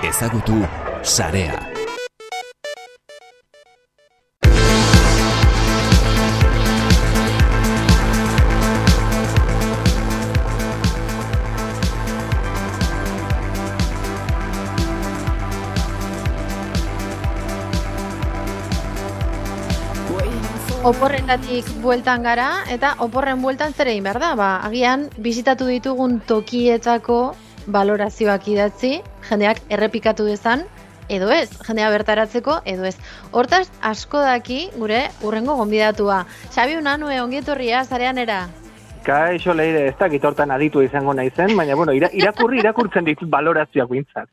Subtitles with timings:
[0.00, 0.56] Ezagutu
[1.04, 1.58] sarea.
[20.80, 24.32] Oporrengatik bueltan gara eta oporren bueltan zer egin behar da?
[24.32, 27.36] Ba, agian bizitatu ditugun tokietako
[27.72, 30.64] balorazioak idatzi, jendeak errepikatu dezan,
[31.10, 32.96] edo ez, jendea bertaratzeko, edo ez.
[33.32, 36.24] Hortaz, asko daki gure urrengo gonbidatua.
[36.54, 38.44] Xabi Unanue, ongietorria, zarean era?
[39.06, 43.90] Kaixo leire, ez dakit hortan aditu izango nahi zen, baina bueno, irakurri irakurtzen ditut balorazioak
[43.90, 44.28] bintzat.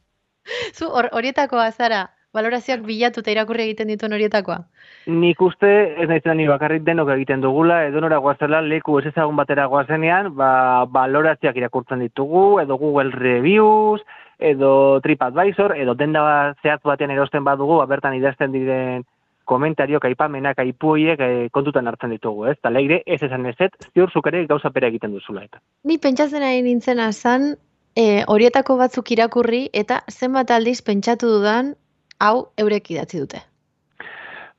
[0.76, 2.04] Zu, horietakoa zara,
[2.38, 4.60] balorazioak bilatu eta irakurri egiten dituen horietakoa?
[5.08, 5.72] Nik uste,
[6.04, 10.34] ez nahi ni bakarrik denok egiten dugula, edo nora guazela leku ez ezagun batera guazenean,
[10.36, 14.02] ba, balorazioak irakurtzen ditugu, edo Google Reviews,
[14.40, 16.24] edo TripAdvisor, edo denda
[16.62, 19.06] zehatz batean erosten badugu, ba, bertan idazten diren
[19.48, 22.58] komentario, kaipamenak, kaipuiek e, kontutan hartzen ditugu, ez?
[22.62, 25.64] Ta leire, ez esan ezet, ziur zukere gauza pere egiten duzula eta.
[25.88, 27.54] Ni pentsatzen ari nintzen azan,
[27.96, 31.74] e, horietako batzuk irakurri, eta zenbat aldiz pentsatu dudan,
[32.20, 33.44] hau eurek idatzi dute.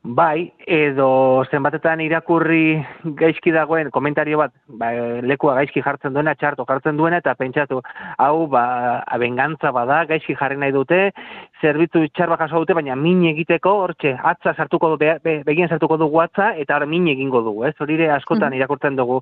[0.09, 2.79] Bai, edo zenbatetan irakurri
[3.19, 4.93] gaizki dagoen komentario bat, ba,
[5.27, 7.81] lekua gaizki jartzen duena, txarto jartzen duena, eta pentsatu,
[8.17, 11.01] hau, ba, abengantza bada, gaizki jarri nahi dute,
[11.61, 16.23] zerbitzu txarba jaso dute, baina min egiteko, hortxe, atza sartuko du, be, begien sartuko dugu
[16.23, 17.75] atza, eta hor min egingo dugu, ez?
[17.81, 18.61] Horire askotan mm.
[18.63, 19.21] irakurtzen dugu,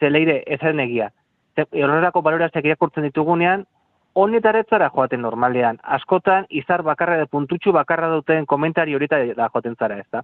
[0.00, 1.12] zeleire, ezen egia.
[1.60, 3.68] Horrelako balorazioak irakurtzen ditugunean,
[4.14, 5.78] honetaretzara joaten normalean.
[5.98, 10.22] Askotan, izar bakarra da puntutxu bakarra duten komentari horita da joaten zara, ez da?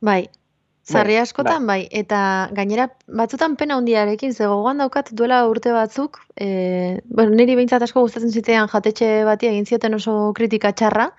[0.00, 0.22] Bai,
[0.88, 1.82] zarri bai, askotan bai.
[1.82, 2.20] bai, eta
[2.56, 2.86] gainera
[3.20, 8.32] batzutan pena hundiarekin, ze gogoan daukat duela urte batzuk, e, bueno, niri behintzat asko gustatzen
[8.32, 11.10] zitean jatetxe bati egin zioten oso kritika txarra,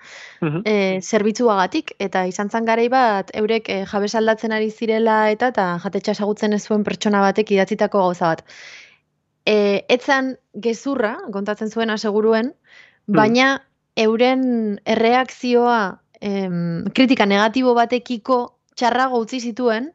[0.42, 1.94] uh -huh.
[1.98, 6.52] eta izan zan garei bat, eurek e, jabes aldatzen ari zirela eta eta jatetxa esagutzen
[6.52, 8.44] ez zuen pertsona batek idatzitako gauza bat
[9.46, 13.16] e, etzan gezurra, kontatzen zuen aseguruen, hmm.
[13.16, 13.48] baina
[13.96, 14.42] euren
[14.84, 15.80] erreakzioa
[16.20, 18.42] em, kritika negatibo batekiko
[18.76, 19.90] txarrago utzi zituen,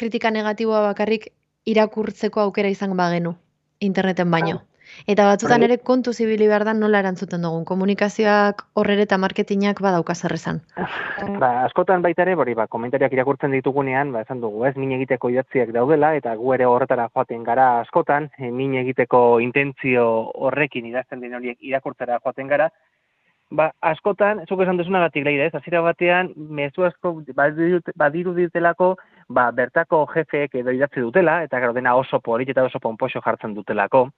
[0.00, 1.30] kritika negatiboa bakarrik
[1.68, 3.34] irakurtzeko aukera izan bagenu,
[3.80, 4.62] interneten baino.
[5.10, 7.64] Eta batzutan ere kontu zibili behar da nola erantzuten dugun.
[7.68, 10.60] Komunikazioak horrere eta marketingak badauka zerrezan.
[11.40, 15.32] Ba, askotan baita ere, bori, ba, komentariak irakurtzen ditugunean, ba, esan dugu, ez, min egiteko
[15.32, 20.06] idatziak daudela, eta gu ere horretara joaten gara askotan, e, min egiteko intentzio
[20.46, 22.70] horrekin idazten den horiek irakurtzera joaten gara,
[23.50, 28.94] ba, askotan, zuk esan duzuna gatik leire, ez, azira batean, mezu asko badiru ditelako,
[29.30, 33.54] ba, bertako jefeek edo idatzi dutela, eta gero dena oso polit eta oso ponpoxo jartzen
[33.54, 34.08] dutelako.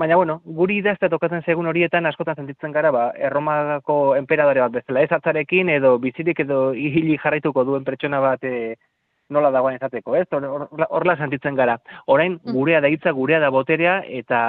[0.00, 5.04] Baina, bueno, guri idazte tokatzen segun horietan askotan sentitzen gara, ba, erromako emperadore bat bezala,
[5.04, 8.74] ez atzarekin edo bizirik edo ihili jarraituko duen pertsona bat e,
[9.32, 10.26] nola dagoen izateko, ez?
[10.88, 11.78] Horla sentitzen gara.
[12.12, 12.52] Orain, mm.
[12.56, 14.44] gurea da hitza, gurea da boterea, eta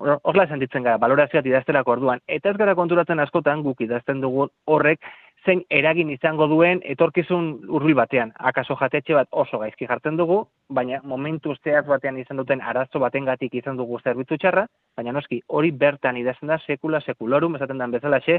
[0.00, 2.22] horla sentitzen gara, balorazioat idaztelako orduan.
[2.28, 5.04] Eta ez gara konturatzen askotan, guk idazten dugu horrek,
[5.44, 8.32] zein eragin izango duen etorkizun hurbil batean.
[8.50, 13.54] Akaso jatetxe bat oso gaizki jartzen dugu, baina momentu zehaz batean izan duten arazo batengatik
[13.62, 18.38] izan dugu zerbitzu txarra, baina noski hori bertan idazten da sekula sekulorum esaten den bezalaxe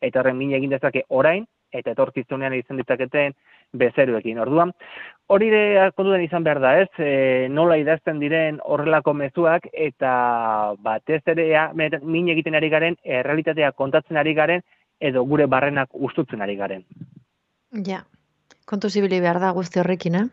[0.00, 3.32] eta horren mine egin dezake orain eta etorkizunean izan ditzaketen
[3.80, 4.38] bezeruekin.
[4.44, 4.74] Orduan,
[5.32, 5.62] hori de
[5.96, 6.88] kontuan izan behar da, ez?
[7.00, 10.12] E, nola idazten diren horrelako mezuak eta
[10.84, 11.48] batez ere
[12.02, 14.60] min egiten ari garen, errealitatea kontatzen ari garen,
[15.10, 16.84] edo gure barrenak ustutzen ari garen.
[17.88, 18.02] Ja,
[18.68, 20.26] kontu zibili behar da guzti horrekin, eh?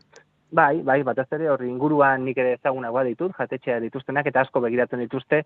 [0.52, 4.42] Bai, bai, bat ez ere horri inguruan nik ere ezaguna bat ditut, jatetxea dituztenak eta
[4.46, 5.44] asko begiratzen dituzte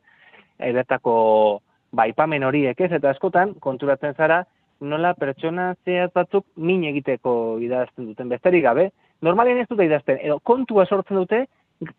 [0.71, 1.15] ebertako
[1.93, 4.43] baipamen horiek ez, eta askotan konturatzen zara
[4.83, 7.33] nola pertsona zehat batzuk min egiteko
[7.63, 8.89] idazten duten besterik gabe,
[9.21, 11.43] normalien ez dute idazten, edo kontua sortzen dute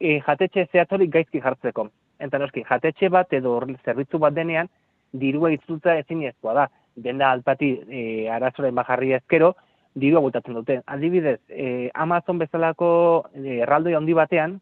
[0.00, 1.88] e, jatetxe zehat hori gaizki jartzeko.
[2.24, 4.68] Eta noski, jatetxe bat edo zerbitzu bat denean,
[5.12, 6.66] dirua itzultza ezin ezkoa da
[6.96, 9.54] denda alpati e, arazoren bajarri ezkero,
[9.94, 10.80] diru agutatzen dute.
[10.86, 12.88] Adibidez, e, Amazon bezalako
[13.34, 14.58] e, erraldoi handi batean,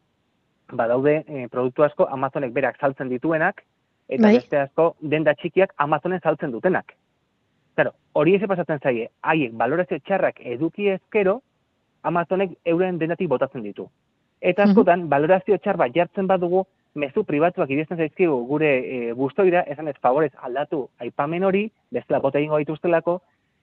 [0.71, 3.63] badaude e, produktu asko Amazonek berak saltzen dituenak,
[4.07, 4.35] eta bai.
[4.37, 6.93] beste asko denda txikiak Amazonen saltzen dutenak.
[7.75, 11.39] Claro, hori eze pasatzen zaie, haiek balorazio txarrak eduki ezkero,
[12.03, 13.87] Amazonek euren dendatik botatzen ditu.
[14.43, 19.87] Eta askotan, balorazio txar bat jartzen badugu, mezu pribatuak idezten zaizkigu gure e, bustoira, esan
[19.87, 23.19] ez favorez aldatu aipamen hori, bestela bote egingo dituztelako,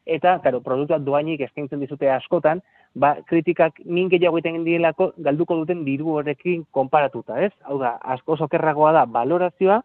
[0.06, 2.62] eta, karo, produktuak duainik eskaintzen dizute askotan,
[2.94, 7.52] ba, kritikak min gehiago egiten galduko duten diru horrekin konparatuta, ez?
[7.62, 9.80] Hau da, asko sokerragoa da balorazioa,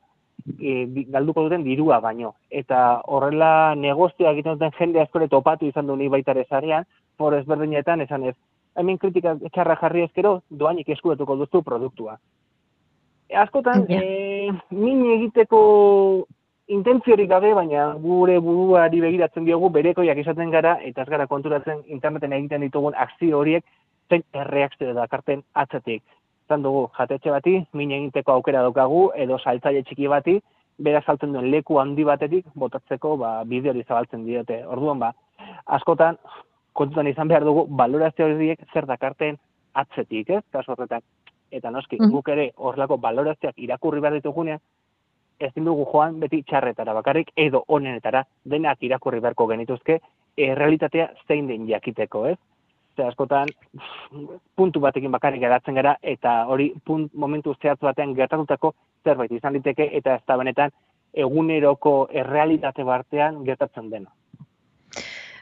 [0.60, 2.34] e, galduko duten dirua baino.
[2.50, 6.86] Eta horrela negozioa egiten duten jende askore topatu izan du ni baita ere zarean,
[7.18, 8.36] por ezberdinetan esan ez,
[8.76, 12.18] hemen kritika txarra jarri ezkero, doainik eskuetuko duzu produktua.
[13.34, 15.60] Askotan, e, min egiteko
[16.68, 22.34] intentziorik gabe, baina gure buruari begiratzen diogu berekoiak izaten gara, eta ez gara konturatzen interneten
[22.34, 23.66] egiten ditugun akzio horiek,
[24.10, 26.04] zen erreakzio dakarten atzatik
[26.48, 30.38] zan dugu, jatetxe bati, min egiteko aukera daukagu, edo saltzaile txiki bati,
[30.86, 34.62] bera saltzen duen leku handi batetik, botatzeko ba, bideo hori zabaltzen diote.
[34.76, 35.12] Orduan, ba,
[35.78, 36.20] askotan,
[36.74, 39.40] kontutan izan behar dugu, balorazio horiek zer dakarten
[39.74, 41.04] atzetik, ez, kaso horretak.
[41.52, 42.12] Eta noski, mm.
[42.12, 44.60] guk ere horrelako balorazioak irakurri behar ditugunean,
[45.40, 50.00] ezin dugu joan beti txarretara bakarrik edo onenetara denak irakurri beharko genituzke
[50.38, 52.38] errealitatea zein den jakiteko, ez?
[52.96, 53.48] ze askotan
[54.56, 59.90] puntu batekin bakarrik geratzen gara eta hori punt momentu zehatz batean gertatutako zerbait izan liteke
[60.00, 60.72] eta ez da benetan
[61.14, 64.12] eguneroko errealitate bartean gertatzen dena.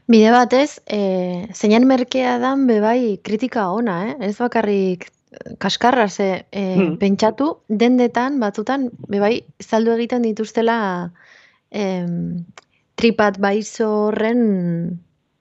[0.08, 4.16] Bide batez, e, zeinen merkea dan bebai kritika ona, eh?
[4.28, 5.08] ez bakarrik
[5.60, 6.98] kaskarra ze e, hmm.
[7.02, 10.78] pentsatu, dendetan batzutan bebai zaldu egiten dituztela
[11.72, 12.46] em,
[12.96, 14.44] tripat baizorren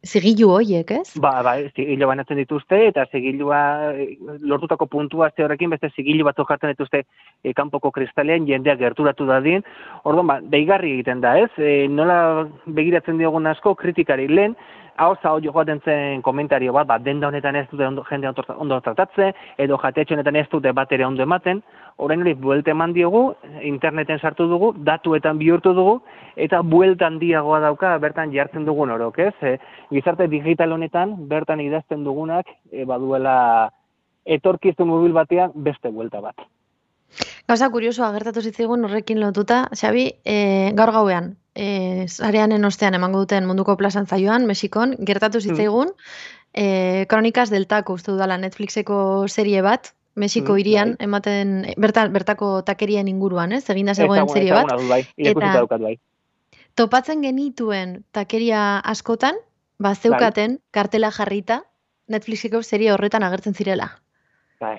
[0.02, 1.12] Zigilu horiek, ez?
[1.22, 4.16] Ba, ba, zigilu banatzen dituzte, eta zigilua eh,
[4.50, 7.04] lortutako puntua ze horrekin, beste zigilu batzuk jartzen dituzte
[7.44, 9.62] e, kanpoko kristalean, jendeak gerturatu dadin.
[10.02, 11.52] Orduan, ba, deigarri egiten da, ez?
[11.54, 14.56] E, nola begiratzen diogun asko, kritikari lehen,
[14.96, 19.32] hau zau joaten zen komentario bat, ba, denda honetan ez dute ondo, jende ondo tratatze,
[19.58, 21.62] edo jatetxe honetan ez dute bat ere ondo ematen,
[21.96, 25.98] orain hori buelte eman diogu, interneten sartu dugu, datuetan bihurtu dugu,
[26.36, 29.34] eta buelta handiagoa dauka bertan jartzen dugun orok, ez?
[29.42, 29.58] E,
[29.90, 33.70] gizarte digital honetan, bertan idazten dugunak, e, baduela
[34.24, 36.51] etorkiztu mobil batean beste buelta bat.
[37.48, 40.36] Gauza kurioso agertatu zitzaigun horrekin lotuta, Xabi, e,
[40.78, 45.48] gaur gauean, e, zareanen ostean emango duten munduko plazan zaioan, Mexikon, gertatu hmm.
[45.50, 47.08] zitzaigun, mm.
[47.08, 51.06] Kronikas deltako uste dudala Netflixeko serie bat, Mexiko mm, irian, bai.
[51.06, 53.62] ematen, bertan, bertako takerien inguruan, ez?
[53.72, 54.68] Egin da zegoen serie bat.
[54.90, 55.00] Bai.
[55.16, 55.94] Eta bai.
[56.76, 59.40] topatzen genituen takeria askotan,
[59.80, 60.72] ba, zeukaten, bai.
[60.76, 61.62] kartela jarrita,
[62.12, 63.88] Netflixeko serie horretan agertzen zirela.
[64.60, 64.76] Bai,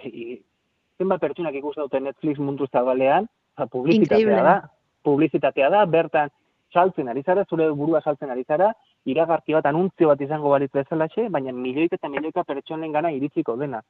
[0.98, 4.56] zenbat pertsunak ikusten dute Netflix mundu zabalean, ba, publizitatea da,
[5.04, 6.32] publizitatea da, bertan,
[6.74, 8.72] saltzen ari zara, zure burua saltzen ari zara,
[9.06, 13.82] iragarki bat, anuntzio bat izango balitz bezalaxe, baina milioika eta milioika pertsonen gana iritsiko dena.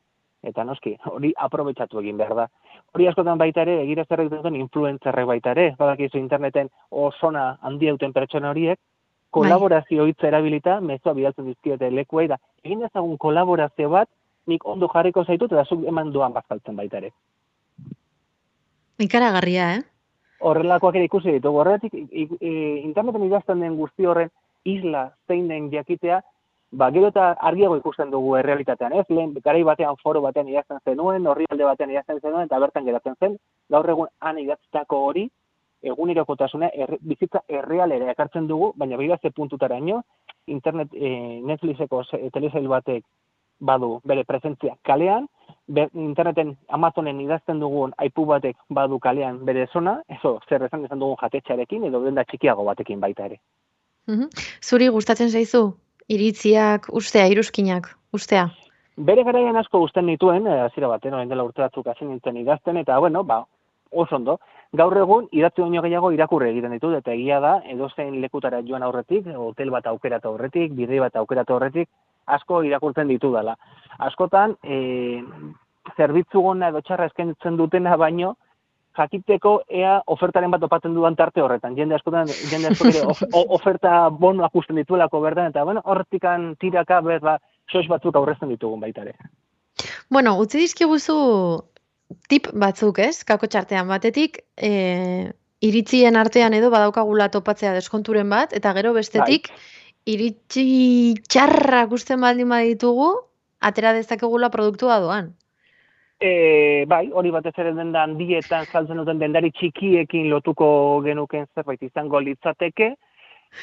[0.43, 2.47] Eta noski, hori aprobetsatu egin behar da.
[2.93, 6.67] Hori askotan baita ere, egira zerrek duten influenzerrek baita ere, badakizu interneten
[7.03, 8.79] osona handi duten pertsona horiek,
[9.33, 12.37] kolaborazio hitza erabilita, mezua bidaltzen dizkiote lekuei da.
[12.65, 14.09] Egin ezagun kolaborazio bat,
[14.47, 17.11] nik ondo jarriko zaitut, eta zuk eman duan bazkaltzen baita ere.
[18.99, 19.81] Ikaragarria, eh?
[20.43, 21.61] horrelakoak ere ikusi ditugu.
[21.63, 24.31] Horretik, interneten idazten den guzti horren
[24.69, 26.19] isla zein den jakitea,
[26.79, 29.05] ba, gero eta argiago ikusten dugu errealitatean, ez?
[29.09, 33.17] Lehen, garai batean foro batean idazten zenuen, horri alde batean idazten zenuen, eta bertan geratzen
[33.19, 33.37] zen,
[33.69, 35.27] gaur egun han idatztako hori,
[35.83, 39.79] egunerokotasuna er, bizitza errealera ekartzen dugu, baina behira ze puntutara
[40.47, 42.03] internet, e, Netflixeko
[42.33, 43.03] telesail batek
[43.59, 45.27] badu bere presentzia kalean,
[45.93, 51.17] interneten Amazonen idazten dugun aipu batek badu kalean bere zona, eso, zer esan izan dugun
[51.21, 53.39] jatetxarekin, edo denda txikiago batekin baita ere.
[54.61, 55.73] Zuri gustatzen zaizu?
[56.11, 58.49] Iritziak, ustea, iruzkinak, ustea?
[58.97, 62.77] Bere garaian asko gusten dituen, eh, hasiera baten, orain dela urte batzuk hasi nintzen idazten,
[62.77, 63.45] eta bueno, ba,
[63.89, 64.39] oso ondo.
[64.73, 69.27] Gaur egun, idatzi baino gehiago irakurre egiten ditut, eta egia da, edozein lekutara joan aurretik,
[69.37, 71.89] hotel bat aukeratu aurretik, bidei bat aukeratu aurretik,
[72.25, 73.55] asko irakurtzen ditu dela.
[73.99, 75.21] Askotan, e,
[75.97, 78.35] zerbitzu gona edo txarra eskaintzen dutena baino,
[78.97, 81.75] jakiteko ea ofertaren bat opatzen duan tarte horretan.
[81.77, 83.09] Jende askotan, jende askotan
[83.57, 87.37] oferta bono akusten dituelako berdan, eta bueno, hortikan tiraka ber, ba,
[87.71, 89.15] sois batzuk aurrezten ditugun baita ere.
[90.13, 91.15] Bueno, utzi dizkiguzu
[92.29, 93.23] tip batzuk, ez?
[93.25, 95.31] Kako txartean batetik, e,
[95.63, 99.72] iritzien artean edo badaukagula topatzea deskonturen bat, eta gero bestetik, bai
[100.09, 103.13] iritsi txarra gusten baldin baditugu,
[103.63, 105.31] atera dezakegula produktua doan.
[106.23, 110.67] E, bai, hori batez ere den da handietan saltzen duten dendari txikiekin lotuko
[111.03, 112.93] genuken zerbait izango litzateke,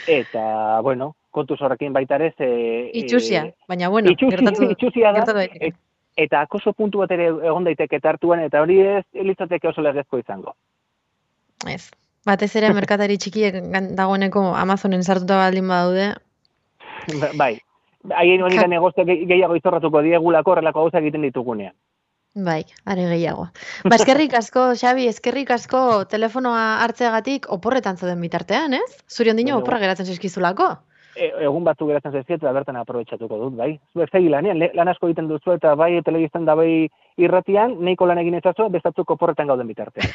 [0.08, 0.42] eta,
[0.84, 2.50] bueno, kontu zorrekin baita ere, ze...
[3.00, 5.78] Itxusia, baina, bueno, itxusia, gertatu, itxusia da, gertatu
[6.20, 10.54] eta akoso puntu bat ere egon daiteke tartuan, eta hori ez litzateke oso legezko izango.
[11.68, 11.90] Ez,
[12.26, 13.56] batez ere merkatari txikiek
[13.96, 16.10] dagoeneko Amazonen sartuta baldin badaude,
[17.42, 17.54] bai,
[18.16, 21.74] haien hori negozio gehiago izorratuko diegulako horrelako gauza egiten ditugunean.
[22.34, 23.48] Bai, are gehiago.
[23.90, 29.02] Ba, eskerrik asko, Xabi, eskerrik asko telefonoa hartzeagatik oporretan zauden bitartean, ez?
[29.10, 30.70] Zuri ondino oporra geratzen zeskizulako.
[31.18, 33.72] E, egun batzu geratzen zaizkiet, eta bertan aprobetxatuko dut, bai.
[33.96, 36.86] Zuek segi lanean, lan asko egiten duzu eta bai telebistan da bai
[37.18, 40.14] irratian, nahiko lan egin ezazu, bestatzuk oporretan gauden bitartean.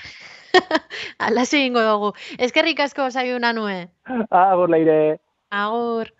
[1.28, 2.14] Alaxe egingo dugu.
[2.40, 3.90] Eskerrik asko, Xabi Unanue.
[4.32, 5.18] Agur leire.
[5.52, 6.16] Agur.